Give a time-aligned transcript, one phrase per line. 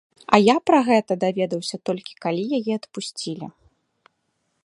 [0.35, 3.45] А я пра гэта даведаўся толькі, калі яе адпусцілі.